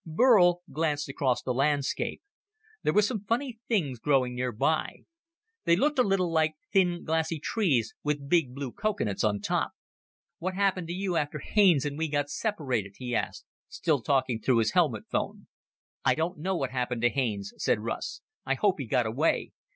Burl 0.03 0.63
glanced 0.71 1.07
across 1.09 1.43
the 1.43 1.53
landscape. 1.53 2.23
There 2.81 2.91
were 2.91 3.03
some 3.03 3.23
funny 3.25 3.59
things 3.67 3.99
growing 3.99 4.33
nearby. 4.33 5.01
They 5.65 5.75
looked 5.75 5.99
a 5.99 6.01
little 6.01 6.31
like 6.31 6.55
thin, 6.73 7.03
glassy 7.03 7.39
trees 7.39 7.93
with 8.03 8.27
big, 8.27 8.55
blue 8.55 8.71
coconuts 8.71 9.23
on 9.23 9.41
top. 9.41 9.73
"What 10.39 10.55
happened 10.55 10.87
to 10.87 10.93
you 10.95 11.15
and 11.17 11.29
Haines 11.39 11.85
after 11.85 11.95
we 11.95 12.07
got 12.07 12.31
separated?" 12.31 12.95
he 12.97 13.13
asked, 13.15 13.45
still 13.69 14.01
talking 14.01 14.41
through 14.41 14.57
his 14.57 14.71
helmet 14.71 15.03
phone. 15.07 15.45
"I 16.03 16.15
don't 16.15 16.39
know 16.39 16.55
what 16.55 16.71
happened 16.71 17.03
to 17.03 17.09
Haines," 17.09 17.53
said 17.57 17.81
Russ. 17.81 18.21
"I 18.43 18.55
hope 18.55 18.79
he 18.79 18.87
got 18.87 19.05
away. 19.05 19.51